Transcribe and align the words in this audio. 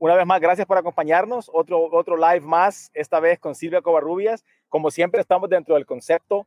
Una 0.00 0.14
vez 0.14 0.24
más, 0.24 0.40
gracias 0.40 0.66
por 0.66 0.78
acompañarnos. 0.78 1.50
Otro, 1.52 1.90
otro 1.92 2.16
live 2.16 2.40
más, 2.40 2.90
esta 2.94 3.20
vez 3.20 3.38
con 3.38 3.54
Silvia 3.54 3.82
Covarrubias. 3.82 4.46
Como 4.70 4.90
siempre, 4.90 5.20
estamos 5.20 5.50
dentro 5.50 5.74
del 5.74 5.84
concepto 5.84 6.46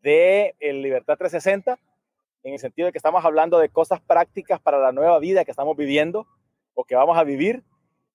de 0.00 0.54
el 0.58 0.80
Libertad 0.80 1.18
360, 1.18 1.78
en 2.44 2.54
el 2.54 2.58
sentido 2.58 2.86
de 2.86 2.92
que 2.92 2.98
estamos 2.98 3.22
hablando 3.22 3.58
de 3.58 3.68
cosas 3.68 4.00
prácticas 4.00 4.58
para 4.58 4.78
la 4.78 4.90
nueva 4.90 5.18
vida 5.18 5.44
que 5.44 5.50
estamos 5.50 5.76
viviendo 5.76 6.26
o 6.72 6.84
que 6.84 6.94
vamos 6.94 7.18
a 7.18 7.24
vivir. 7.24 7.62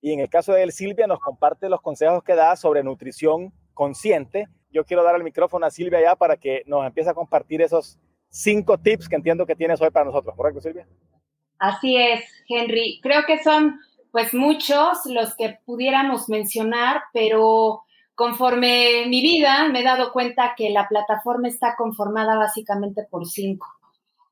Y 0.01 0.11
en 0.11 0.21
el 0.21 0.29
caso 0.29 0.53
de 0.53 0.63
él, 0.63 0.71
Silvia 0.71 1.05
nos 1.05 1.19
comparte 1.19 1.69
los 1.69 1.81
consejos 1.81 2.23
que 2.23 2.33
da 2.33 2.55
sobre 2.55 2.81
nutrición 2.81 3.53
consciente. 3.75 4.47
Yo 4.71 4.85
quiero 4.85 5.03
dar 5.03 5.15
el 5.15 5.23
micrófono 5.23 5.67
a 5.67 5.69
Silvia 5.69 6.01
ya 6.01 6.15
para 6.15 6.35
que 6.35 6.63
nos 6.65 6.83
empiece 6.83 7.11
a 7.11 7.13
compartir 7.13 7.61
esos 7.61 7.99
cinco 8.29 8.79
tips 8.79 9.07
que 9.07 9.17
entiendo 9.17 9.45
que 9.45 9.55
tienes 9.55 9.79
hoy 9.81 9.91
para 9.91 10.05
nosotros, 10.05 10.35
¿correcto, 10.35 10.61
Silvia? 10.61 10.87
Así 11.59 11.95
es, 11.95 12.23
Henry. 12.47 12.99
Creo 13.03 13.21
que 13.27 13.43
son 13.43 13.79
pues 14.11 14.33
muchos 14.33 15.05
los 15.05 15.35
que 15.35 15.59
pudiéramos 15.65 16.29
mencionar, 16.29 17.03
pero 17.13 17.83
conforme 18.15 19.05
mi 19.07 19.21
vida 19.21 19.69
me 19.69 19.79
he 19.79 19.83
dado 19.83 20.11
cuenta 20.11 20.53
que 20.57 20.69
la 20.71 20.87
plataforma 20.87 21.47
está 21.47 21.75
conformada 21.77 22.35
básicamente 22.35 23.03
por 23.09 23.25
cinco, 23.25 23.67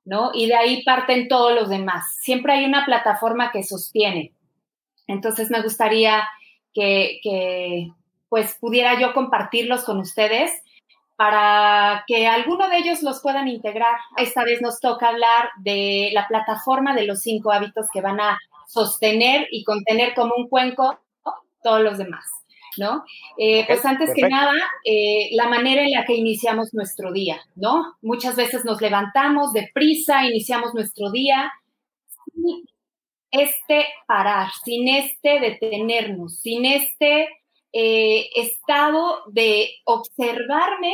¿no? 0.03 0.31
Y 0.33 0.47
de 0.47 0.55
ahí 0.55 0.83
parten 0.83 1.27
todos 1.27 1.53
los 1.53 1.69
demás. 1.69 2.15
Siempre 2.21 2.53
hay 2.53 2.65
una 2.65 2.85
plataforma 2.85 3.51
que 3.51 3.63
sostiene. 3.63 4.33
Entonces 5.07 5.49
me 5.49 5.61
gustaría 5.61 6.27
que, 6.73 7.91
pues 8.29 8.57
pudiera 8.59 8.99
yo 8.99 9.13
compartirlos 9.13 9.85
con 9.85 9.99
ustedes 9.99 10.51
para 11.15 12.03
que 12.07 12.27
alguno 12.27 12.69
de 12.69 12.77
ellos 12.77 13.01
los 13.01 13.21
puedan 13.21 13.47
integrar. 13.47 13.97
Esta 14.17 14.43
vez 14.43 14.61
nos 14.61 14.79
toca 14.79 15.07
hablar 15.07 15.49
de 15.59 16.09
la 16.13 16.27
plataforma 16.27 16.93
de 16.93 17.05
los 17.05 17.21
cinco 17.21 17.51
hábitos 17.51 17.87
que 17.91 18.01
van 18.01 18.19
a 18.19 18.37
sostener 18.67 19.47
y 19.49 19.63
contener 19.63 20.13
como 20.13 20.35
un 20.35 20.47
cuenco 20.47 20.99
todos 21.63 21.81
los 21.81 21.97
demás, 21.97 22.25
¿no? 22.77 23.03
Eh, 23.37 23.65
pues 23.65 23.83
antes 23.85 24.11
que 24.13 24.27
nada, 24.29 24.53
eh, 24.85 25.29
la 25.31 25.47
manera 25.47 25.81
en 25.81 25.91
la 25.91 26.05
que 26.05 26.15
iniciamos 26.15 26.73
nuestro 26.73 27.11
día, 27.11 27.41
¿no? 27.55 27.95
Muchas 28.01 28.35
veces 28.35 28.65
nos 28.65 28.81
levantamos 28.81 29.53
deprisa, 29.53 30.25
iniciamos 30.25 30.73
nuestro 30.75 31.09
día 31.11 31.51
sin 32.33 32.65
este 33.31 33.85
parar, 34.05 34.49
sin 34.63 34.87
este 34.87 35.39
detenernos, 35.39 36.39
sin 36.39 36.65
este 36.65 37.29
eh, 37.73 38.29
estado 38.35 39.23
de 39.27 39.69
observarme 39.85 40.93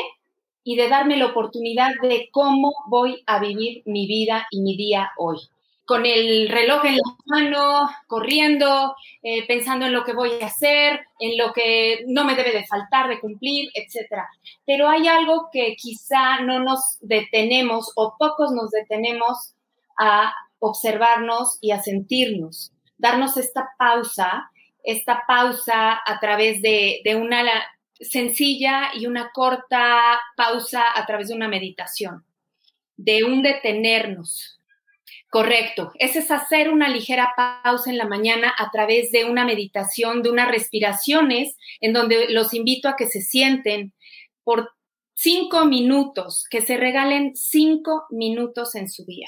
y 0.64 0.76
de 0.76 0.88
darme 0.88 1.18
la 1.18 1.28
oportunidad 1.28 1.92
de 2.02 2.30
cómo 2.32 2.74
voy 2.88 3.22
a 3.26 3.40
vivir 3.40 3.84
mi 3.86 4.08
vida 4.08 4.48
y 4.50 4.62
mi 4.62 4.78
día 4.78 5.12
hoy 5.18 5.38
con 5.86 6.06
el 6.06 6.48
reloj 6.50 6.86
en 6.86 6.95
la 6.95 7.16
mano, 7.26 7.89
corriendo, 8.08 8.95
eh, 9.22 9.45
pensando 9.48 9.86
en 9.86 9.94
lo 9.94 10.03
que 10.03 10.14
voy 10.14 10.31
a 10.42 10.45
hacer, 10.45 11.02
en 11.20 11.38
lo 11.38 11.52
que 11.52 12.06
no 12.08 12.23
me 12.23 12.36
debe 12.36 12.52
de 12.52 12.66
faltar, 12.66 13.09
de 13.09 13.20
cumplir, 13.20 13.70
etc. 13.73 14.23
Pero 14.66 14.88
hay 14.88 15.08
algo 15.08 15.50
que 15.52 15.75
quizá 15.75 16.40
no 16.42 16.59
nos 16.59 16.98
detenemos 17.02 17.92
o 17.95 18.16
pocos 18.17 18.52
nos 18.52 18.72
detenemos 18.72 19.56
a 20.00 20.34
observarnos 20.59 21.58
y 21.59 21.72
a 21.72 21.81
sentirnos, 21.81 22.72
darnos 22.97 23.36
esta 23.38 23.70
pausa, 23.78 24.50
esta 24.84 25.23
pausa 25.28 26.00
a 26.06 26.20
través 26.20 26.62
de 26.62 27.02
una 27.20 27.44
sencilla 28.00 28.90
y 28.94 29.06
una 29.06 29.31
corta 29.31 30.20
pausa 30.36 30.84
a 30.95 31.06
través 31.06 31.30
de 31.30 31.36
una 31.36 31.47
meditación, 31.47 32.25
de 32.97 33.23
un 33.23 33.42
detenernos, 33.42 34.53
Correcto. 35.34 35.92
Ese 35.98 36.20
es 36.20 36.30
hacer 36.30 36.70
una 36.70 36.89
ligera 36.89 37.34
pausa 37.36 37.89
en 37.89 37.98
la 37.98 38.06
mañana 38.06 38.53
a 38.56 38.70
través 38.70 39.12
de 39.12 39.26
una 39.26 39.45
meditación, 39.45 40.22
de 40.22 40.30
unas 40.30 40.48
respiraciones, 40.48 41.58
en 41.81 41.92
donde 41.92 42.30
los 42.30 42.53
invito 42.53 42.88
a 42.88 42.95
que 42.95 43.08
se 43.08 43.20
sienten 43.20 43.95
por 44.44 44.69
cinco 45.16 45.66
minutos, 45.66 46.46
que 46.52 46.62
se 46.62 46.78
regalen 46.78 47.35
cinco 47.35 48.03
minutos 48.12 48.75
en 48.75 48.88
su 48.88 49.06
día. 49.06 49.28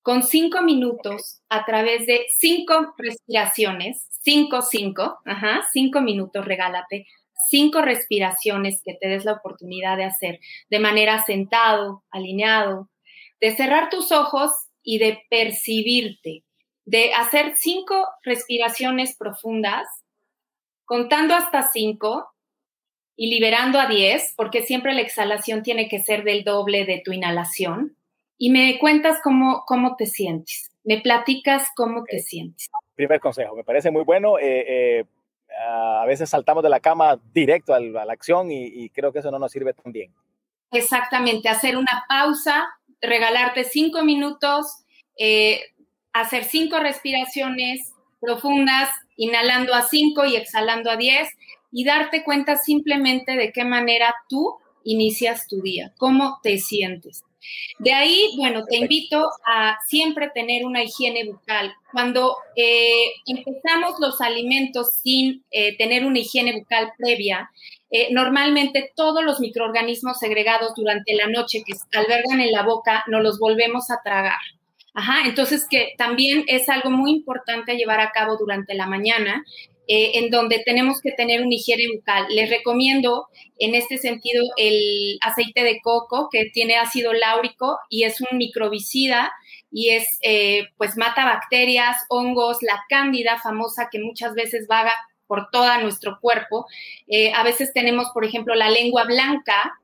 Con 0.00 0.22
cinco 0.22 0.62
minutos, 0.62 1.40
a 1.48 1.64
través 1.64 2.06
de 2.06 2.26
cinco 2.38 2.94
respiraciones, 2.96 4.06
cinco, 4.22 4.62
cinco, 4.62 5.18
ajá, 5.24 5.66
cinco 5.72 6.02
minutos, 6.02 6.44
regálate 6.44 7.08
cinco 7.50 7.82
respiraciones 7.82 8.80
que 8.84 8.94
te 8.94 9.08
des 9.08 9.24
la 9.24 9.32
oportunidad 9.32 9.96
de 9.96 10.04
hacer 10.04 10.38
de 10.70 10.78
manera 10.78 11.24
sentado, 11.24 12.04
alineado, 12.12 12.90
de 13.40 13.56
cerrar 13.56 13.90
tus 13.90 14.12
ojos 14.12 14.52
y 14.84 14.98
de 14.98 15.24
percibirte, 15.30 16.44
de 16.84 17.12
hacer 17.14 17.54
cinco 17.56 18.06
respiraciones 18.22 19.16
profundas, 19.16 19.88
contando 20.84 21.34
hasta 21.34 21.68
cinco 21.72 22.28
y 23.16 23.30
liberando 23.30 23.80
a 23.80 23.86
diez, 23.86 24.34
porque 24.36 24.62
siempre 24.62 24.92
la 24.92 25.00
exhalación 25.00 25.62
tiene 25.62 25.88
que 25.88 26.00
ser 26.00 26.22
del 26.22 26.44
doble 26.44 26.84
de 26.84 27.00
tu 27.04 27.12
inhalación. 27.12 27.96
Y 28.36 28.50
me 28.50 28.78
cuentas 28.78 29.20
cómo, 29.22 29.64
cómo 29.66 29.96
te 29.96 30.06
sientes, 30.06 30.70
me 30.84 31.00
platicas 31.00 31.68
cómo 31.74 32.04
te 32.04 32.18
sientes. 32.18 32.68
Primer 32.94 33.20
consejo, 33.20 33.56
me 33.56 33.64
parece 33.64 33.90
muy 33.90 34.02
bueno. 34.04 34.38
Eh, 34.38 34.98
eh, 34.98 35.04
a 35.66 36.04
veces 36.04 36.28
saltamos 36.28 36.62
de 36.62 36.68
la 36.68 36.80
cama 36.80 37.18
directo 37.32 37.72
a 37.72 37.80
la, 37.80 38.12
acción 38.12 38.50
y, 38.50 38.66
y 38.66 38.90
creo 38.90 39.12
que 39.12 39.20
eso 39.20 39.30
no 39.30 39.38
nos 39.38 39.52
sirve 39.52 39.72
tan 39.72 39.92
bien. 39.92 40.12
Exactamente, 40.72 41.48
hacer 41.48 41.76
una 41.76 42.04
pausa, 42.08 42.66
regalarte 43.06 43.64
cinco 43.64 44.04
minutos, 44.04 44.66
eh, 45.18 45.60
hacer 46.12 46.44
cinco 46.44 46.78
respiraciones 46.78 47.92
profundas, 48.20 48.88
inhalando 49.16 49.74
a 49.74 49.82
cinco 49.82 50.24
y 50.24 50.36
exhalando 50.36 50.90
a 50.90 50.96
diez, 50.96 51.28
y 51.70 51.84
darte 51.84 52.24
cuenta 52.24 52.56
simplemente 52.56 53.36
de 53.36 53.52
qué 53.52 53.64
manera 53.64 54.14
tú 54.28 54.56
inicias 54.84 55.46
tu 55.48 55.60
día, 55.60 55.92
cómo 55.98 56.38
te 56.42 56.58
sientes. 56.58 57.24
De 57.78 57.92
ahí, 57.92 58.30
bueno, 58.36 58.64
te 58.64 58.76
invito 58.76 59.28
a 59.46 59.76
siempre 59.86 60.30
tener 60.34 60.64
una 60.64 60.82
higiene 60.82 61.24
bucal. 61.24 61.74
Cuando 61.92 62.36
eh, 62.56 63.12
empezamos 63.26 63.98
los 63.98 64.20
alimentos 64.20 64.94
sin 65.02 65.44
eh, 65.50 65.76
tener 65.76 66.04
una 66.04 66.20
higiene 66.20 66.58
bucal 66.58 66.92
previa, 66.96 67.50
eh, 67.96 68.08
normalmente 68.10 68.90
todos 68.96 69.22
los 69.22 69.38
microorganismos 69.38 70.18
segregados 70.18 70.74
durante 70.74 71.14
la 71.14 71.28
noche 71.28 71.62
que 71.64 71.74
albergan 71.96 72.40
en 72.40 72.50
la 72.50 72.64
boca 72.64 73.04
no 73.06 73.20
los 73.20 73.38
volvemos 73.38 73.88
a 73.88 74.00
tragar. 74.02 74.40
Ajá, 74.94 75.28
entonces 75.28 75.64
que 75.70 75.92
también 75.96 76.42
es 76.48 76.68
algo 76.68 76.90
muy 76.90 77.12
importante 77.12 77.76
llevar 77.76 78.00
a 78.00 78.10
cabo 78.10 78.36
durante 78.36 78.74
la 78.74 78.86
mañana, 78.86 79.44
eh, 79.86 80.10
en 80.14 80.30
donde 80.30 80.60
tenemos 80.66 81.00
que 81.00 81.12
tener 81.12 81.42
una 81.42 81.54
higiene 81.54 81.84
bucal. 81.94 82.26
Les 82.30 82.50
recomiendo 82.50 83.28
en 83.60 83.76
este 83.76 83.98
sentido 83.98 84.42
el 84.56 85.16
aceite 85.20 85.62
de 85.62 85.78
coco 85.80 86.30
que 86.32 86.46
tiene 86.52 86.74
ácido 86.74 87.12
láurico 87.12 87.78
y 87.88 88.02
es 88.02 88.20
un 88.20 88.38
microbicida 88.38 89.30
y 89.70 89.90
es, 89.90 90.18
eh, 90.22 90.64
pues 90.78 90.96
mata 90.96 91.24
bacterias, 91.24 91.96
hongos, 92.08 92.58
la 92.62 92.82
cándida 92.88 93.38
famosa 93.38 93.88
que 93.88 94.00
muchas 94.00 94.34
veces 94.34 94.66
vaga 94.66 94.94
por 95.34 95.50
todo 95.50 95.80
nuestro 95.80 96.20
cuerpo. 96.20 96.66
Eh, 97.08 97.32
a 97.32 97.42
veces 97.42 97.72
tenemos, 97.72 98.06
por 98.14 98.24
ejemplo, 98.24 98.54
la 98.54 98.70
lengua 98.70 99.02
blanca, 99.04 99.80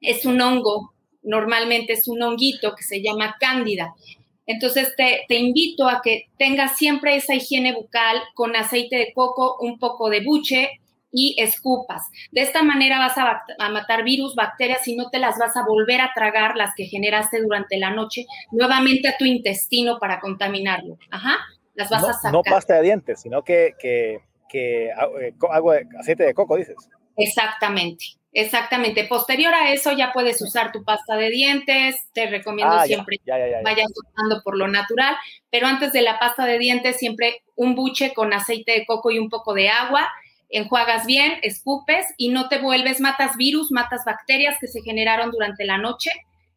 es 0.00 0.26
un 0.26 0.40
hongo, 0.40 0.92
normalmente 1.22 1.92
es 1.92 2.08
un 2.08 2.20
honguito 2.20 2.74
que 2.74 2.82
se 2.82 3.00
llama 3.00 3.36
cándida. 3.38 3.94
Entonces 4.44 4.92
te, 4.96 5.24
invito 5.36 5.88
a 5.88 6.00
que 6.02 6.26
tengas 6.36 6.76
siempre 6.76 7.14
esa 7.14 7.34
higiene 7.34 7.74
bucal 7.74 8.20
con 8.34 8.56
aceite 8.56 8.96
de 8.96 9.12
coco, 9.12 9.56
un 9.60 9.78
poco 9.78 10.10
de 10.10 10.24
buche 10.24 10.80
y 11.12 11.36
escupas. 11.38 12.02
De 12.32 12.40
esta 12.40 12.64
manera 12.64 12.98
vas 12.98 13.16
a, 13.18 13.44
a, 13.60 13.68
matar 13.68 14.02
virus, 14.02 14.34
bacterias 14.34 14.88
y 14.88 14.96
no 14.96 15.10
te 15.10 15.20
las 15.20 15.38
vas 15.38 15.56
a 15.56 15.64
volver 15.64 16.00
a 16.00 16.10
tragar 16.12 16.56
las 16.56 16.74
que 16.74 16.86
generaste 16.86 17.40
durante 17.40 17.78
la 17.78 17.90
noche 17.90 18.26
nuevamente 18.50 19.06
a 19.06 19.16
tu 19.16 19.26
intestino 19.26 20.00
para 20.00 20.18
contaminarlo. 20.18 20.98
Ajá, 21.12 21.38
las 21.74 21.88
vas 21.88 22.02
a 22.02 22.12
sacar. 22.14 22.32
No 22.32 22.42
pasta 22.42 22.74
de 22.74 22.82
dientes, 22.82 23.20
sino 23.20 23.44
que, 23.44 23.74
que 23.78 24.22
que 24.52 24.88
eh, 24.88 25.34
agua, 25.50 25.78
aceite 25.98 26.24
de 26.24 26.34
coco, 26.34 26.56
dices. 26.56 26.76
Exactamente, 27.16 28.04
exactamente. 28.32 29.04
Posterior 29.04 29.52
a 29.54 29.72
eso 29.72 29.92
ya 29.92 30.12
puedes 30.12 30.40
usar 30.42 30.70
tu 30.70 30.84
pasta 30.84 31.16
de 31.16 31.30
dientes, 31.30 31.96
te 32.12 32.26
recomiendo 32.26 32.74
ah, 32.74 32.84
siempre 32.84 33.18
que 33.24 33.32
vayas 33.64 33.88
usando 33.90 34.42
por 34.44 34.58
lo 34.58 34.68
natural, 34.68 35.16
pero 35.50 35.66
antes 35.66 35.92
de 35.92 36.02
la 36.02 36.18
pasta 36.18 36.44
de 36.44 36.58
dientes 36.58 36.98
siempre 36.98 37.42
un 37.56 37.74
buche 37.74 38.12
con 38.12 38.32
aceite 38.32 38.72
de 38.72 38.86
coco 38.86 39.10
y 39.10 39.18
un 39.18 39.30
poco 39.30 39.54
de 39.54 39.70
agua, 39.70 40.08
enjuagas 40.50 41.06
bien, 41.06 41.38
escupes 41.42 42.06
y 42.18 42.28
no 42.28 42.48
te 42.48 42.58
vuelves, 42.58 43.00
matas 43.00 43.36
virus, 43.36 43.72
matas 43.72 44.02
bacterias 44.04 44.56
que 44.60 44.68
se 44.68 44.82
generaron 44.82 45.30
durante 45.30 45.64
la 45.64 45.78
noche 45.78 46.10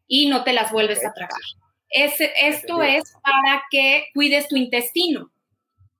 y 0.06 0.28
no 0.28 0.44
te 0.44 0.52
las 0.52 0.70
vuelves 0.70 1.04
a 1.04 1.12
tragar. 1.14 1.40
esto 1.90 2.82
es 2.82 3.14
para 3.22 3.62
que 3.70 4.08
cuides 4.12 4.48
tu 4.48 4.56
intestino 4.56 5.30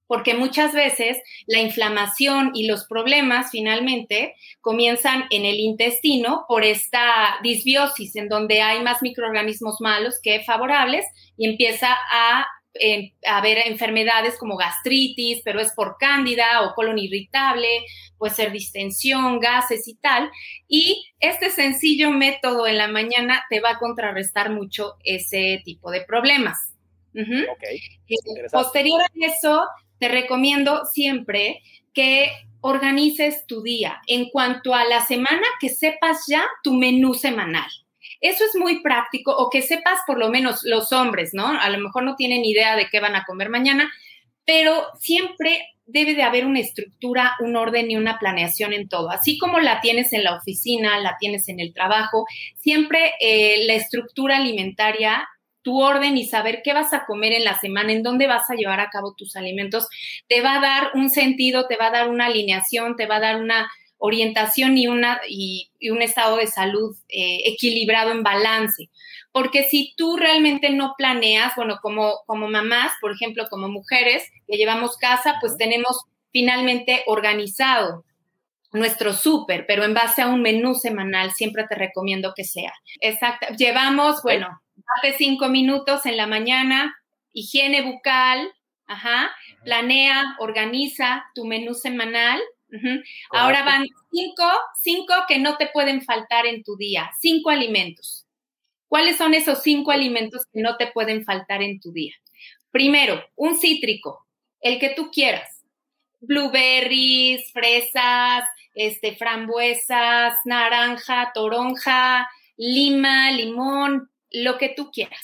porque 0.07 0.35
muchas 0.35 0.73
veces 0.73 1.19
la 1.47 1.61
inflamación 1.61 2.53
y 2.55 2.67
los 2.67 2.87
problemas 2.87 3.51
finalmente 3.51 4.35
comienzan 4.61 5.25
en 5.31 5.45
el 5.45 5.57
intestino 5.57 6.45
por 6.49 6.65
esta 6.65 7.37
disbiosis 7.43 8.17
en 8.17 8.29
donde 8.29 8.63
hay 8.63 8.83
más 8.83 9.03
microorganismos 9.03 9.81
malos 9.81 10.21
que 10.23 10.43
favorables 10.45 11.05
y 11.37 11.49
empieza 11.49 11.97
a 12.11 12.47
haber 13.27 13.67
enfermedades 13.67 14.37
como 14.39 14.57
gastritis, 14.57 15.43
pero 15.45 15.61
es 15.61 15.73
por 15.73 15.97
cándida 15.99 16.63
o 16.63 16.75
colon 16.75 16.99
irritable, 16.99 17.69
puede 18.19 18.35
ser 18.35 18.53
distensión, 18.53 19.41
gases 19.41 19.89
y 19.89 19.95
tal. 19.95 20.31
Y 20.69 21.07
este 21.21 21.51
sencillo 21.51 22.11
método 22.11 22.67
en 22.67 22.79
la 22.79 22.89
mañana 22.89 23.45
te 23.49 23.61
va 23.61 23.71
a 23.71 23.79
contrarrestar 23.79 24.51
mucho 24.51 24.97
ese 25.05 25.63
tipo 25.65 25.91
de 25.91 26.03
problemas. 26.03 26.59
Eh, 27.15 27.25
posterior 28.53 29.01
a 29.01 29.07
eso, 29.15 29.67
te 29.99 30.09
recomiendo 30.09 30.85
siempre 30.87 31.63
que 31.93 32.31
organices 32.61 33.47
tu 33.47 33.63
día. 33.63 34.01
En 34.07 34.29
cuanto 34.31 34.75
a 34.75 34.85
la 34.85 35.05
semana, 35.05 35.47
que 35.61 35.69
sepas 35.69 36.25
ya 36.29 36.45
tu 36.63 36.75
menú 36.75 37.15
semanal. 37.15 37.71
Eso 38.21 38.45
es 38.45 38.57
muy 38.57 38.83
práctico 38.83 39.35
o 39.37 39.51
que 39.51 39.63
sepas 39.63 40.01
por 40.07 40.19
lo 40.19 40.31
menos 40.31 40.61
los 40.65 40.93
hombres, 40.93 41.31
¿no? 41.33 41.47
A 41.47 41.69
lo 41.71 41.79
mejor 41.79 42.03
no 42.03 42.17
tienen 42.17 42.45
idea 42.45 42.77
de 42.77 42.89
qué 42.89 43.01
van 43.01 43.15
a 43.15 43.25
comer 43.25 43.51
mañana, 43.51 43.91
pero 44.45 44.87
siempre 44.99 45.77
debe 45.87 46.15
de 46.15 46.23
haber 46.23 46.45
una 46.47 46.61
estructura, 46.61 47.37
un 47.41 47.55
orden 47.57 47.91
y 47.91 47.97
una 47.97 48.19
planeación 48.19 48.73
en 48.73 48.89
todo. 48.89 49.11
Así 49.11 49.39
como 49.39 49.61
la 49.61 49.81
tienes 49.81 50.13
en 50.13 50.25
la 50.25 50.37
oficina, 50.37 50.99
la 50.99 51.17
tienes 51.19 51.49
en 51.49 51.61
el 51.61 51.73
trabajo, 51.73 52.27
siempre 52.57 53.13
eh, 53.21 53.65
la 53.67 53.75
estructura 53.75 54.37
alimentaria 54.37 55.29
tu 55.67 55.83
orden 55.83 56.17
y 56.17 56.25
saber 56.25 56.61
qué 56.63 56.73
vas 56.73 56.95
a 56.95 57.07
comer 57.07 57.33
en 57.33 57.43
la 57.43 57.59
semana, 57.59 57.91
en 57.91 58.05
dónde 58.05 58.29
vas 58.29 58.49
a 58.49 58.55
llevar 58.55 58.79
a 58.79 58.89
cabo 58.89 59.17
tus 59.17 59.35
alimentos, 59.35 59.89
te 60.29 60.41
va 60.41 60.59
a 60.59 60.61
dar 60.61 60.91
un 60.95 61.11
sentido, 61.11 61.67
te 61.67 61.75
va 61.77 61.87
a 61.87 61.91
dar 61.91 62.09
una 62.09 62.27
alineación, 62.27 62.95
te 62.95 63.07
va 63.07 63.17
a 63.17 63.21
dar 63.21 63.43
una 63.43 63.69
orientación 63.99 64.79
y, 64.79 64.87
una, 64.87 65.21
y, 65.29 65.73
un 65.91 66.03
estado 66.03 66.37
de 66.37 66.47
salud 66.47 66.95
eh, 67.09 67.41
equilibrado 67.47 68.13
en 68.13 68.23
balance. 68.23 68.91
Porque 69.33 69.65
si 69.65 69.93
tú 69.97 70.17
realmente 70.17 70.71
no 70.71 70.95
planeas, 70.97 71.55
bueno, 71.57 71.81
como, 71.83 72.21
como 72.27 72.47
mamás, 72.47 72.93
por 73.01 73.11
ejemplo, 73.11 73.49
como 73.51 73.69
mujeres 73.69 74.23
que 74.47 74.59
llevamos 74.59 74.97
casa, 74.99 75.35
pues 75.41 75.57
tenemos 75.57 76.05
finalmente 76.31 77.03
organizado 77.07 78.05
nuestro 78.71 79.15
súper, 79.15 79.67
pero 79.67 79.83
en 79.83 79.95
base 79.95 80.23
a 80.23 80.29
un 80.29 80.43
menú 80.43 80.77
semanal, 80.77 81.33
siempre 81.33 81.67
te 81.69 81.75
recomiendo 81.75 82.35
que 82.37 82.45
sea. 82.45 82.73
Exacto. 83.01 83.49
Llevamos, 83.59 84.23
bueno, 84.23 84.61
Hace 84.95 85.17
cinco 85.19 85.49
minutos 85.49 86.07
en 86.07 86.17
la 86.17 86.27
mañana, 86.27 86.97
higiene 87.33 87.83
bucal, 87.83 88.53
ajá, 88.87 89.35
planea, 89.65 90.37
organiza 90.39 91.25
tu 91.35 91.45
menú 91.45 91.75
semanal. 91.75 92.41
Ahora 93.31 93.63
van 93.63 93.87
cinco, 94.11 94.45
cinco 94.75 95.15
que 95.29 95.39
no 95.39 95.57
te 95.57 95.69
pueden 95.69 96.03
faltar 96.03 96.47
en 96.47 96.63
tu 96.63 96.77
día, 96.77 97.11
cinco 97.19 97.51
alimentos. 97.51 98.27
¿Cuáles 98.89 99.17
son 99.17 99.35
esos 99.35 99.63
cinco 99.63 99.91
alimentos 99.91 100.47
que 100.53 100.61
no 100.61 100.77
te 100.77 100.89
pueden 100.89 101.25
faltar 101.25 101.63
en 101.63 101.81
tu 101.81 101.93
día? 101.93 102.15
Primero, 102.71 103.25
un 103.35 103.59
cítrico, 103.59 104.27
el 104.61 104.79
que 104.79 104.91
tú 104.91 105.11
quieras. 105.11 105.65
Blueberries, 106.21 107.53
fresas, 107.53 108.45
este, 108.75 109.17
frambuesas, 109.17 110.35
naranja, 110.45 111.31
toronja, 111.35 112.29
lima, 112.57 113.31
limón, 113.31 114.11
lo 114.31 114.59
que 114.59 114.71
tú 114.71 114.91
quieras. 114.91 115.21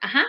Ajá. 0.00 0.24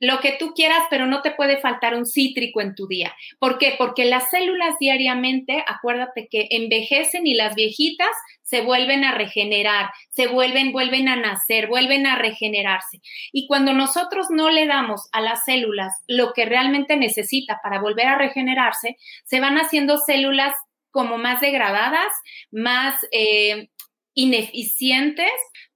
Lo 0.00 0.20
que 0.20 0.36
tú 0.38 0.52
quieras, 0.54 0.82
pero 0.90 1.06
no 1.06 1.22
te 1.22 1.30
puede 1.30 1.58
faltar 1.60 1.94
un 1.94 2.04
cítrico 2.04 2.60
en 2.60 2.74
tu 2.74 2.86
día. 2.86 3.14
¿Por 3.38 3.58
qué? 3.58 3.74
Porque 3.78 4.04
las 4.04 4.28
células 4.28 4.74
diariamente, 4.78 5.64
acuérdate 5.66 6.28
que 6.28 6.48
envejecen 6.50 7.26
y 7.26 7.34
las 7.34 7.54
viejitas 7.54 8.10
se 8.42 8.60
vuelven 8.60 9.04
a 9.04 9.14
regenerar, 9.14 9.90
se 10.10 10.26
vuelven, 10.26 10.72
vuelven 10.72 11.08
a 11.08 11.16
nacer, 11.16 11.68
vuelven 11.68 12.06
a 12.06 12.16
regenerarse. 12.16 13.00
Y 13.32 13.46
cuando 13.46 13.72
nosotros 13.72 14.26
no 14.30 14.50
le 14.50 14.66
damos 14.66 15.08
a 15.12 15.20
las 15.20 15.44
células 15.44 15.94
lo 16.06 16.32
que 16.34 16.44
realmente 16.44 16.96
necesita 16.96 17.60
para 17.62 17.80
volver 17.80 18.08
a 18.08 18.18
regenerarse, 18.18 18.96
se 19.24 19.40
van 19.40 19.56
haciendo 19.56 19.96
células 19.98 20.54
como 20.90 21.18
más 21.18 21.40
degradadas, 21.40 22.12
más 22.50 22.94
eh, 23.10 23.70
ineficientes, 24.14 25.32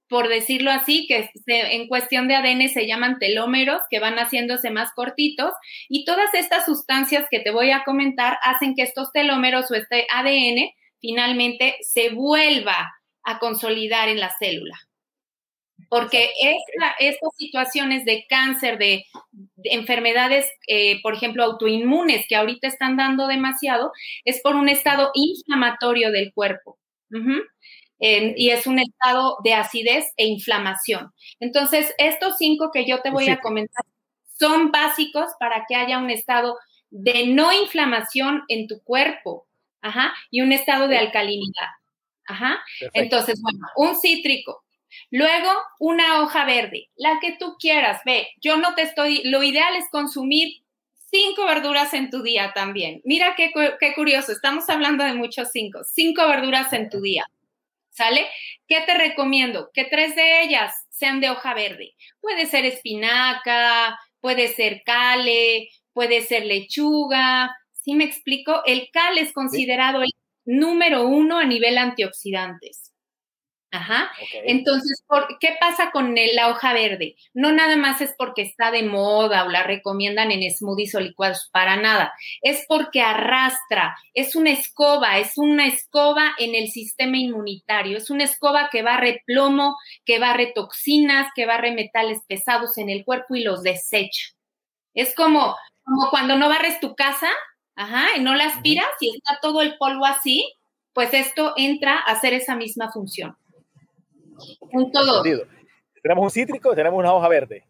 por 0.09 0.27
decirlo 0.27 0.71
así, 0.71 1.05
que 1.07 1.29
en 1.45 1.87
cuestión 1.87 2.27
de 2.27 2.35
ADN 2.35 2.67
se 2.69 2.87
llaman 2.87 3.19
telómeros, 3.19 3.81
que 3.89 3.99
van 3.99 4.15
haciéndose 4.15 4.71
más 4.71 4.91
cortitos, 4.93 5.53
y 5.87 6.03
todas 6.03 6.33
estas 6.33 6.65
sustancias 6.65 7.27
que 7.29 7.39
te 7.39 7.51
voy 7.51 7.71
a 7.71 7.83
comentar 7.83 8.37
hacen 8.43 8.73
que 8.75 8.81
estos 8.81 9.11
telómeros 9.13 9.69
o 9.69 9.75
este 9.75 10.07
ADN 10.11 10.71
finalmente 10.99 11.77
se 11.81 12.09
vuelva 12.09 12.91
a 13.23 13.39
consolidar 13.39 14.09
en 14.09 14.19
la 14.19 14.31
célula. 14.37 14.77
Porque 15.89 16.29
estas 16.99 17.35
situaciones 17.37 18.03
de 18.03 18.25
cáncer, 18.27 18.77
de, 18.77 19.05
enfermedades, 19.63 20.45
eh, 20.67 21.01
por 21.01 21.13
ejemplo, 21.13 21.43
autoinmunes, 21.43 22.25
que 22.27 22.35
ahorita 22.35 22.67
están 22.67 22.97
dando 22.97 23.27
demasiado, 23.27 23.91
es 24.25 24.41
por 24.41 24.55
un 24.55 24.69
estado 24.69 25.11
inflamatorio 25.13 26.11
del 26.11 26.33
cuerpo 26.33 26.77
y 27.99 28.49
es 28.49 28.65
un 28.65 28.79
estado 28.79 29.37
de 29.43 29.53
acidez 29.53 30.05
e 30.17 30.25
inflamación. 30.25 31.11
Entonces, 31.39 31.93
estos 31.97 32.37
cinco 32.37 32.71
que 32.73 32.85
yo 32.85 33.01
te 33.01 33.11
voy 33.11 33.29
a 33.29 33.39
comentar 33.39 33.83
son 34.39 34.71
básicos 34.71 35.31
para 35.39 35.65
que 35.67 35.75
haya 35.75 35.97
un 35.97 36.09
estado 36.09 36.57
de 36.89 37.27
no 37.27 37.51
inflamación 37.51 38.43
en 38.47 38.67
tu 38.67 38.81
cuerpo, 38.83 39.47
ajá, 39.81 40.13
y 40.31 40.41
un 40.41 40.51
estado 40.51 40.87
de 40.87 40.97
alcalinidad. 40.97 41.67
Ajá. 42.25 42.59
Entonces, 42.93 43.41
bueno, 43.41 43.59
un 43.75 43.99
cítrico. 43.99 44.63
Luego, 45.11 45.51
una 45.79 46.21
hoja 46.21 46.45
verde, 46.45 46.89
la 46.95 47.19
que 47.19 47.35
tú 47.37 47.57
quieras. 47.59 48.01
Ve, 48.05 48.29
yo 48.41 48.57
no 48.57 48.75
te 48.75 48.83
estoy, 48.83 49.21
lo 49.25 49.43
ideal 49.43 49.75
es 49.75 49.89
consumir 49.91 50.63
cinco 51.11 51.45
verduras 51.45 51.93
en 51.93 52.09
tu 52.09 52.23
día 52.23 52.51
también. 52.53 53.01
Mira 53.03 53.35
qué, 53.35 53.51
qué 53.79 53.93
curioso, 53.93 54.31
estamos 54.31 54.69
hablando 54.69 55.03
de 55.03 55.13
muchos 55.13 55.49
cinco, 55.51 55.79
cinco 55.83 56.27
verduras 56.27 56.71
en 56.73 56.89
tu 56.89 57.01
día. 57.01 57.25
¿Sale? 57.99 58.27
¿Qué 58.65 58.79
te 58.85 58.93
recomiendo? 58.97 59.71
Que 59.73 59.83
tres 59.83 60.15
de 60.15 60.41
ellas 60.43 60.73
sean 60.89 61.19
de 61.19 61.31
hoja 61.31 61.53
verde. 61.53 61.95
Puede 62.21 62.45
ser 62.45 62.63
espinaca, 62.63 63.99
puede 64.21 64.47
ser 64.47 64.83
cale, 64.85 65.67
puede 65.91 66.21
ser 66.21 66.45
lechuga. 66.45 67.53
¿Sí 67.73 67.95
me 67.95 68.05
explico? 68.05 68.61
El 68.65 68.87
cal 68.93 69.17
es 69.17 69.33
considerado 69.33 70.01
el 70.01 70.11
número 70.45 71.07
uno 71.07 71.39
a 71.39 71.43
nivel 71.43 71.77
antioxidantes. 71.77 72.88
Ajá. 73.71 74.11
Entonces, 74.45 75.03
¿qué 75.39 75.55
pasa 75.59 75.91
con 75.91 76.15
la 76.33 76.49
hoja 76.49 76.73
verde? 76.73 77.15
No 77.35 77.51
nada 77.51 77.75
más 77.75 78.01
es 78.01 78.15
porque 78.17 78.41
está 78.41 78.71
de 78.71 78.81
moda 78.81 79.45
o 79.45 79.49
la 79.49 79.61
recomiendan 79.61 80.31
en 80.31 80.49
smoothies 80.49 80.95
o 80.95 80.99
licuados, 80.99 81.49
para 81.51 81.75
nada. 81.75 82.11
Es 82.41 82.65
porque 82.67 83.01
arrastra, 83.01 83.95
es 84.15 84.35
una 84.35 84.49
escoba, 84.49 85.19
es 85.19 85.33
una 85.37 85.67
escoba 85.67 86.33
en 86.39 86.55
el 86.55 86.69
sistema 86.69 87.17
inmunitario, 87.17 87.97
es 87.97 88.09
una 88.09 88.23
escoba 88.23 88.69
que 88.71 88.81
barre 88.81 89.21
plomo, 89.27 89.77
que 90.03 90.17
barre 90.17 90.51
toxinas, 90.55 91.27
que 91.35 91.45
barre 91.45 91.71
metales 91.71 92.19
pesados 92.27 92.77
en 92.79 92.89
el 92.89 93.05
cuerpo 93.05 93.35
y 93.35 93.43
los 93.43 93.61
desecha. 93.61 94.29
Es 94.95 95.13
como, 95.13 95.55
como 95.83 96.09
cuando 96.09 96.37
no 96.37 96.49
barres 96.49 96.79
tu 96.79 96.95
casa, 96.95 97.29
ajá, 97.75 98.07
y 98.17 98.21
no 98.21 98.33
la 98.33 98.45
aspiras 98.45 98.89
y 98.99 99.15
está 99.15 99.39
todo 99.43 99.61
el 99.61 99.77
polvo 99.77 100.07
así, 100.07 100.51
pues 100.93 101.13
esto 101.13 101.53
entra 101.55 101.97
a 101.99 102.13
hacer 102.13 102.33
esa 102.33 102.55
misma 102.55 102.91
función. 102.91 103.37
Tenemos 106.01 106.23
un 106.23 106.29
cítrico, 106.29 106.73
tenemos 106.75 106.99
una 106.99 107.13
hoja 107.13 107.27
verde. 107.27 107.63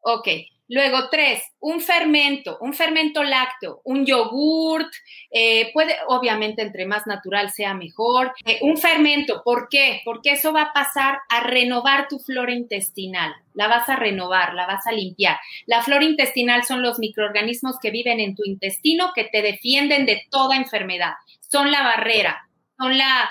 Ok. 0.00 0.28
Luego, 0.72 1.08
tres, 1.10 1.42
un 1.58 1.80
fermento, 1.80 2.56
un 2.60 2.74
fermento 2.74 3.24
lácteo, 3.24 3.80
un 3.82 4.06
yogurt, 4.06 4.86
eh, 5.32 5.72
puede, 5.72 5.96
obviamente, 6.06 6.62
entre 6.62 6.86
más 6.86 7.08
natural 7.08 7.50
sea 7.50 7.74
mejor. 7.74 8.32
Eh, 8.44 8.60
un 8.60 8.76
fermento, 8.76 9.42
¿por 9.44 9.68
qué? 9.68 10.00
Porque 10.04 10.30
eso 10.30 10.52
va 10.52 10.62
a 10.62 10.72
pasar 10.72 11.18
a 11.28 11.40
renovar 11.40 12.06
tu 12.06 12.20
flora 12.20 12.52
intestinal. 12.52 13.34
La 13.52 13.66
vas 13.66 13.88
a 13.88 13.96
renovar, 13.96 14.54
la 14.54 14.64
vas 14.68 14.86
a 14.86 14.92
limpiar. 14.92 15.38
La 15.66 15.82
flora 15.82 16.04
intestinal 16.04 16.62
son 16.62 16.82
los 16.82 17.00
microorganismos 17.00 17.80
que 17.82 17.90
viven 17.90 18.20
en 18.20 18.36
tu 18.36 18.44
intestino 18.44 19.10
que 19.12 19.24
te 19.24 19.42
defienden 19.42 20.06
de 20.06 20.22
toda 20.30 20.54
enfermedad. 20.54 21.14
Son 21.40 21.72
la 21.72 21.82
barrera, 21.82 22.48
son 22.78 22.96
la, 22.96 23.28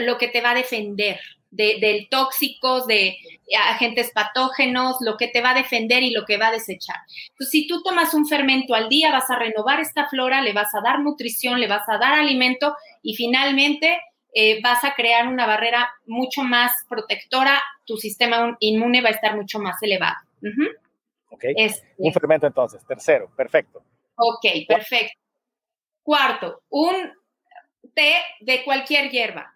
lo 0.00 0.18
que 0.18 0.28
te 0.28 0.42
va 0.42 0.50
a 0.50 0.56
defender 0.56 1.18
de, 1.52 1.78
del 1.80 2.08
tóxicos, 2.08 2.86
de 2.86 3.18
agentes 3.70 4.10
patógenos, 4.12 4.96
lo 5.00 5.16
que 5.16 5.28
te 5.28 5.42
va 5.42 5.50
a 5.50 5.54
defender 5.54 6.02
y 6.02 6.10
lo 6.10 6.24
que 6.24 6.38
va 6.38 6.48
a 6.48 6.52
desechar. 6.52 6.96
Entonces, 7.30 7.50
si 7.50 7.66
tú 7.68 7.82
tomas 7.82 8.14
un 8.14 8.26
fermento 8.26 8.74
al 8.74 8.88
día, 8.88 9.12
vas 9.12 9.30
a 9.30 9.38
renovar 9.38 9.78
esta 9.78 10.08
flora, 10.08 10.40
le 10.40 10.52
vas 10.52 10.74
a 10.74 10.80
dar 10.80 11.00
nutrición, 11.00 11.60
le 11.60 11.68
vas 11.68 11.88
a 11.88 11.98
dar 11.98 12.14
alimento 12.14 12.74
y 13.02 13.14
finalmente 13.14 14.00
eh, 14.34 14.60
vas 14.62 14.82
a 14.82 14.94
crear 14.94 15.28
una 15.28 15.46
barrera 15.46 15.90
mucho 16.06 16.42
más 16.42 16.72
protectora, 16.88 17.62
tu 17.84 17.98
sistema 17.98 18.56
inmune 18.60 19.02
va 19.02 19.10
a 19.10 19.12
estar 19.12 19.36
mucho 19.36 19.58
más 19.58 19.80
elevado. 19.82 20.16
Ok. 21.28 21.44
Este. 21.56 21.86
un 21.98 22.12
fermento 22.12 22.46
entonces, 22.46 22.84
tercero, 22.86 23.30
perfecto. 23.36 23.82
Ok, 24.16 24.46
perfecto. 24.66 25.18
Cuarto, 26.02 26.62
un 26.70 27.12
té 27.94 28.14
de 28.40 28.64
cualquier 28.64 29.10
hierba 29.10 29.54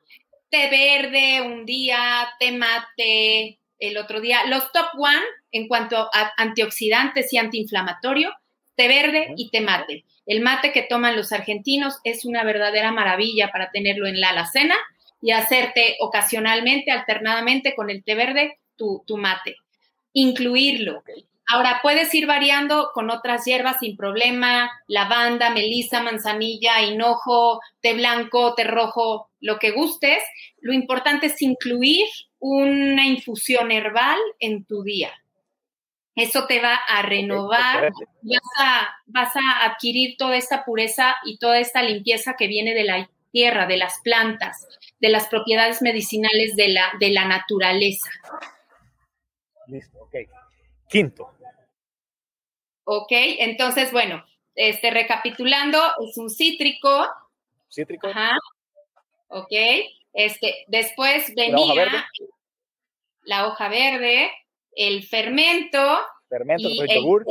té 0.50 0.68
verde 0.70 1.42
un 1.42 1.64
día, 1.66 2.28
té 2.38 2.52
mate, 2.52 3.58
el 3.78 3.96
otro 3.98 4.20
día. 4.20 4.46
Los 4.46 4.72
top 4.72 4.88
one 4.96 5.24
en 5.52 5.68
cuanto 5.68 6.08
a 6.12 6.32
antioxidantes 6.36 7.32
y 7.32 7.38
antiinflamatorio, 7.38 8.32
té 8.74 8.88
verde 8.88 9.34
y 9.36 9.50
té 9.50 9.60
mate. 9.60 10.04
El 10.26 10.40
mate 10.40 10.72
que 10.72 10.82
toman 10.82 11.16
los 11.16 11.32
argentinos 11.32 11.98
es 12.04 12.24
una 12.24 12.44
verdadera 12.44 12.92
maravilla 12.92 13.50
para 13.52 13.70
tenerlo 13.70 14.06
en 14.06 14.20
la 14.20 14.30
alacena 14.30 14.76
y 15.22 15.30
hacerte 15.30 15.96
ocasionalmente, 16.00 16.90
alternadamente 16.90 17.74
con 17.74 17.90
el 17.90 18.04
té 18.04 18.14
verde, 18.14 18.58
tu, 18.76 19.02
tu 19.06 19.16
mate. 19.16 19.56
Incluirlo. 20.12 21.02
Ahora, 21.48 21.78
puedes 21.80 22.12
ir 22.12 22.26
variando 22.26 22.90
con 22.92 23.08
otras 23.08 23.44
hierbas 23.44 23.76
sin 23.78 23.96
problema, 23.96 24.68
lavanda, 24.88 25.50
melisa, 25.50 26.02
manzanilla, 26.02 26.82
hinojo, 26.82 27.60
té 27.80 27.94
blanco, 27.94 28.54
té 28.54 28.64
rojo, 28.64 29.30
lo 29.40 29.58
que 29.58 29.70
gustes. 29.70 30.22
Lo 30.60 30.72
importante 30.72 31.26
es 31.26 31.40
incluir 31.42 32.06
una 32.40 33.06
infusión 33.06 33.70
herbal 33.70 34.18
en 34.40 34.64
tu 34.64 34.82
día. 34.82 35.12
Eso 36.16 36.46
te 36.46 36.60
va 36.60 36.74
a 36.74 37.02
renovar, 37.02 37.92
vas 38.22 38.40
a, 38.58 38.88
vas 39.06 39.36
a 39.36 39.66
adquirir 39.66 40.16
toda 40.16 40.36
esta 40.36 40.64
pureza 40.64 41.14
y 41.24 41.38
toda 41.38 41.58
esta 41.58 41.82
limpieza 41.82 42.34
que 42.36 42.48
viene 42.48 42.74
de 42.74 42.84
la 42.84 43.10
tierra, 43.30 43.66
de 43.66 43.76
las 43.76 44.00
plantas, 44.02 44.66
de 44.98 45.10
las 45.10 45.28
propiedades 45.28 45.82
medicinales 45.82 46.56
de 46.56 46.68
la, 46.68 46.90
de 46.98 47.10
la 47.10 47.26
naturaleza. 47.26 48.08
Listo, 49.68 49.98
ok. 49.98 50.45
Quinto. 50.88 51.32
Ok, 52.84 53.10
entonces, 53.10 53.90
bueno, 53.90 54.24
este, 54.54 54.90
recapitulando, 54.90 55.78
es 56.08 56.16
un 56.16 56.30
cítrico. 56.30 57.06
Cítrico. 57.68 58.06
Ajá. 58.06 58.38
Ok. 59.28 59.52
Este, 60.12 60.64
después 60.68 61.34
venía 61.34 62.06
la 63.22 63.46
hoja 63.48 63.68
verde, 63.68 64.30
el 64.72 65.02
fermento. 65.02 66.00
Fermento, 66.28 66.68
el 66.68 66.88
yogur. 66.88 67.26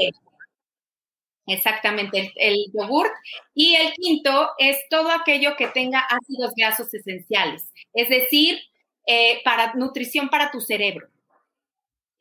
Exactamente, 1.48 2.20
el, 2.20 2.34
el 2.36 2.66
yogur. 2.74 3.08
Y 3.54 3.76
el 3.76 3.94
quinto 3.94 4.52
es 4.58 4.78
todo 4.90 5.10
aquello 5.12 5.56
que 5.56 5.68
tenga 5.68 6.00
ácidos 6.00 6.54
grasos 6.56 6.94
esenciales, 6.94 7.72
es 7.94 8.10
decir, 8.10 8.60
eh, 9.08 9.42
para 9.44 9.74
nutrición 9.76 10.30
para 10.30 10.52
tu 10.52 10.60
cerebro. 10.60 11.08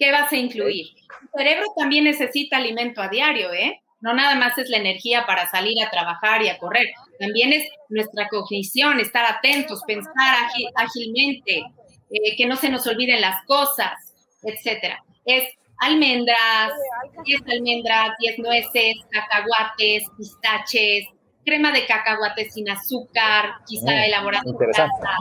¿Qué 0.05 0.13
vas 0.13 0.31
a 0.31 0.37
incluir? 0.37 0.89
Tu 1.19 1.39
cerebro 1.39 1.65
también 1.79 2.05
necesita 2.05 2.59
alimento 2.59 3.01
a 3.01 3.09
diario, 3.09 3.51
¿eh? 3.55 3.81
No 4.03 4.13
nada 4.13 4.35
más 4.35 4.59
es 4.59 4.69
la 4.69 4.77
energía 4.77 5.25
para 5.25 5.49
salir 5.49 5.83
a 5.83 5.89
trabajar 5.89 6.43
y 6.43 6.51
a 6.51 6.59
correr, 6.59 6.89
también 7.19 7.55
es 7.55 7.67
nuestra 7.89 8.29
cognición, 8.29 9.01
estar 9.01 9.25
atentos, 9.25 9.81
pensar 9.87 10.13
ágilmente, 10.75 11.65
eh, 12.11 12.37
que 12.37 12.45
no 12.45 12.57
se 12.57 12.69
nos 12.69 12.87
olviden 12.87 13.23
las 13.23 13.47
cosas, 13.47 13.95
etcétera. 14.43 15.03
Es 15.25 15.45
almendras, 15.79 16.75
10 17.25 17.41
almendras, 17.51 18.11
10 18.19 18.41
nueces, 18.41 18.97
cacahuates, 19.09 20.05
pistaches, 20.19 21.07
crema 21.47 21.73
de 21.73 21.87
cacahuates 21.87 22.53
sin 22.53 22.69
azúcar, 22.69 23.55
quizá 23.67 23.91
mm, 23.91 24.05
elaborada 24.05 24.45
en 24.47 24.71
casa, 24.71 25.17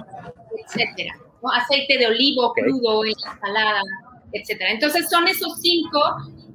etcétera. 0.58 1.16
Aceite 1.54 1.98
de 1.98 2.08
olivo 2.08 2.52
crudo 2.52 3.06
en 3.06 3.12
ensalada, 3.12 3.82
etcétera. 4.34 4.72
Entonces 4.72 5.10
son 5.10 5.28
esos 5.28 5.60
cinco 5.62 6.00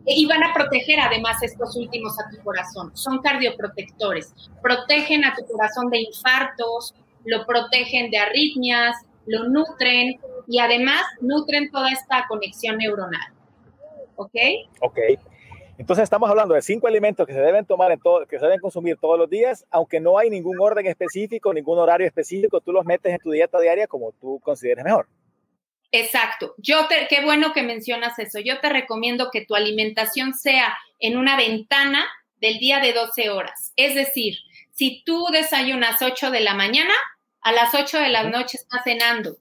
y 0.05 0.27
van 0.27 0.43
a 0.43 0.53
proteger 0.53 1.01
además 1.01 1.43
estos 1.43 1.77
últimos 1.77 2.19
a 2.19 2.29
tu 2.31 2.43
corazón. 2.43 2.91
Son 2.95 3.21
cardioprotectores. 3.21 4.35
Protegen 4.63 5.25
a 5.25 5.35
tu 5.35 5.45
corazón 5.47 5.91
de 5.91 6.01
infartos, 6.01 6.95
lo 7.25 7.47
protegen 7.47 8.11
de 8.11 8.19
arritmias, 8.19 8.97
lo 9.27 9.49
nutren 9.49 10.19
y 10.47 10.59
además 10.61 11.03
nutren 11.21 11.71
toda 11.71 11.91
esta 11.91 12.27
conexión 12.29 12.79
neuronal. 12.79 13.33
¿Ok? 14.17 14.35
Ok. 14.81 14.99
Entonces 15.79 16.03
estamos 16.03 16.29
hablando 16.29 16.55
de 16.55 16.63
cinco 16.63 16.89
alimentos 16.89 17.25
que 17.25 17.33
se 17.33 17.41
deben 17.41 17.65
tomar 17.65 17.93
en 17.93 18.01
todo, 18.01 18.27
que 18.27 18.39
se 18.39 18.45
deben 18.45 18.59
consumir 18.59 18.97
todos 18.97 19.17
los 19.17 19.31
días, 19.31 19.65
aunque 19.71 20.01
no 20.01 20.19
hay 20.19 20.29
ningún 20.29 20.59
orden 20.61 20.87
específico, 20.87 21.55
ningún 21.55 21.79
horario 21.79 22.05
específico, 22.05 22.61
tú 22.61 22.73
los 22.73 22.85
metes 22.85 23.13
en 23.13 23.19
tu 23.19 23.31
dieta 23.31 23.61
diaria 23.61 23.87
como 23.87 24.11
tú 24.21 24.41
consideres 24.41 24.85
mejor. 24.85 25.07
Exacto. 25.91 26.55
Yo 26.59 26.87
te, 26.87 27.07
qué 27.09 27.23
bueno 27.23 27.53
que 27.53 27.63
mencionas 27.63 28.19
eso. 28.19 28.39
Yo 28.41 28.61
te 28.61 28.69
recomiendo 28.69 29.31
que 29.31 29.45
tu 29.45 29.55
alimentación 29.55 30.35
sea 30.35 30.77
en 30.99 31.17
una 31.17 31.37
ventana 31.37 32.07
del 32.41 32.59
día 32.59 32.81
de 32.81 32.93
12 32.93 33.31
horas. 33.31 33.73
Es 33.77 33.95
decir, 33.95 34.39
si 34.73 35.03
tú 35.05 35.27
desayunas 35.33 36.03
8 36.03 36.31
de 36.31 36.41
la 36.41 36.55
mañana, 36.55 36.95
a 37.41 37.53
las 37.53 37.75
8 37.75 37.99
de 37.99 38.11
la 38.11 38.25
noche 38.25 38.59
estás 38.59 38.85
cenando. 38.85 39.39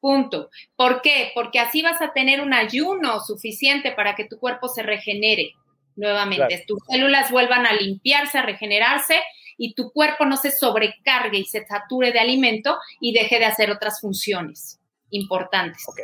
Punto. 0.00 0.48
¿Por 0.76 1.02
qué? 1.02 1.32
Porque 1.34 1.58
así 1.58 1.82
vas 1.82 2.00
a 2.00 2.12
tener 2.14 2.40
un 2.40 2.54
ayuno 2.54 3.20
suficiente 3.20 3.92
para 3.92 4.14
que 4.14 4.24
tu 4.24 4.38
cuerpo 4.38 4.68
se 4.68 4.82
regenere 4.82 5.52
nuevamente. 5.96 6.64
Tus 6.66 6.78
células 6.88 7.30
vuelvan 7.30 7.66
a 7.66 7.74
limpiarse, 7.74 8.38
a 8.38 8.42
regenerarse 8.42 9.20
y 9.58 9.74
tu 9.74 9.92
cuerpo 9.92 10.24
no 10.24 10.38
se 10.38 10.50
sobrecargue 10.50 11.40
y 11.40 11.44
se 11.44 11.66
sature 11.66 12.12
de 12.12 12.20
alimento 12.20 12.78
y 12.98 13.12
deje 13.12 13.38
de 13.38 13.44
hacer 13.44 13.70
otras 13.70 14.00
funciones 14.00 14.79
importantes. 15.10 15.86
Ok, 15.88 16.00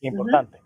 importante. 0.00 0.58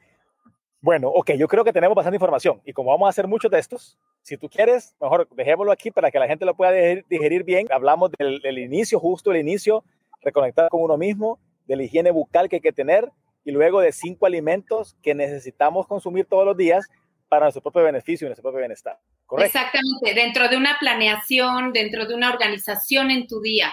Bueno, 0.84 1.08
ok, 1.08 1.32
yo 1.38 1.48
creo 1.48 1.64
que 1.64 1.72
tenemos 1.72 1.96
bastante 1.96 2.16
información 2.16 2.60
y 2.62 2.74
como 2.74 2.90
vamos 2.90 3.06
a 3.06 3.08
hacer 3.08 3.26
muchos 3.26 3.50
de 3.50 3.58
estos, 3.58 3.98
si 4.20 4.36
tú 4.36 4.50
quieres, 4.50 4.94
mejor 5.00 5.26
dejémoslo 5.34 5.72
aquí 5.72 5.90
para 5.90 6.10
que 6.10 6.18
la 6.18 6.26
gente 6.26 6.44
lo 6.44 6.54
pueda 6.54 6.72
digerir, 7.08 7.42
bien. 7.42 7.66
Hablamos 7.70 8.10
del, 8.18 8.58
inicio, 8.58 9.00
justo 9.00 9.30
el 9.30 9.38
inicio, 9.38 9.82
reconectar 10.20 10.68
con 10.68 10.82
uno 10.82 10.98
mismo, 10.98 11.38
de 11.66 11.76
la 11.76 11.84
higiene 11.84 12.10
bucal 12.10 12.50
que 12.50 12.56
hay 12.56 12.60
que 12.60 12.72
tener 12.72 13.10
y 13.44 13.52
luego 13.52 13.80
de 13.80 13.92
cinco 13.92 14.26
alimentos 14.26 14.94
que 15.02 15.14
necesitamos 15.14 15.86
consumir 15.86 16.26
todos 16.26 16.44
los 16.44 16.56
días 16.56 16.86
para 17.30 17.46
nuestro 17.46 17.62
propio 17.62 17.82
beneficio 17.84 18.26
y 18.26 18.28
nuestro 18.28 18.42
propio 18.42 18.58
bienestar. 18.58 18.98
¿Correcto? 19.24 19.58
Exactamente, 19.58 20.14
dentro 20.14 20.48
de 20.48 20.58
una 20.58 20.76
planeación, 20.78 21.72
dentro 21.72 22.06
de 22.06 22.14
una 22.14 22.30
organización 22.30 23.10
en 23.10 23.26
tu 23.26 23.40
día. 23.40 23.72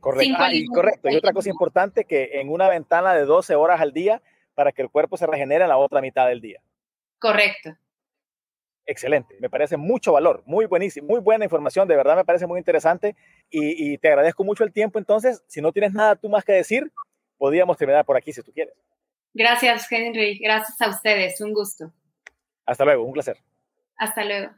Correcto. 0.00 0.34
Ah, 0.38 0.52
y 0.52 0.66
correcto. 0.66 1.08
Y 1.10 1.16
otra 1.16 1.32
cosa 1.32 1.48
importante, 1.48 2.04
que 2.04 2.40
en 2.40 2.48
una 2.48 2.68
ventana 2.68 3.14
de 3.14 3.24
12 3.24 3.54
horas 3.54 3.80
al 3.80 3.92
día 3.92 4.22
para 4.54 4.72
que 4.72 4.82
el 4.82 4.90
cuerpo 4.90 5.16
se 5.16 5.26
regenere 5.26 5.64
en 5.64 5.68
la 5.68 5.76
otra 5.76 6.00
mitad 6.00 6.26
del 6.26 6.40
día. 6.40 6.60
Correcto. 7.18 7.76
Excelente, 8.84 9.36
me 9.38 9.48
parece 9.48 9.76
mucho 9.76 10.12
valor, 10.12 10.42
muy 10.44 10.66
buenísimo, 10.66 11.06
muy 11.06 11.20
buena 11.20 11.44
información, 11.44 11.86
de 11.86 11.94
verdad 11.94 12.16
me 12.16 12.24
parece 12.24 12.48
muy 12.48 12.58
interesante 12.58 13.14
y, 13.48 13.92
y 13.92 13.98
te 13.98 14.08
agradezco 14.08 14.42
mucho 14.42 14.64
el 14.64 14.72
tiempo. 14.72 14.98
Entonces, 14.98 15.44
si 15.46 15.60
no 15.60 15.70
tienes 15.70 15.92
nada 15.92 16.16
tú 16.16 16.28
más 16.28 16.44
que 16.44 16.52
decir, 16.52 16.90
podríamos 17.38 17.76
terminar 17.76 18.04
por 18.04 18.16
aquí 18.16 18.32
si 18.32 18.42
tú 18.42 18.52
quieres. 18.52 18.74
Gracias, 19.34 19.90
Henry. 19.90 20.38
Gracias 20.38 20.80
a 20.80 20.90
ustedes. 20.90 21.40
Un 21.40 21.54
gusto. 21.54 21.92
Hasta 22.66 22.84
luego, 22.84 23.04
un 23.04 23.12
placer. 23.12 23.38
Hasta 23.96 24.24
luego. 24.24 24.52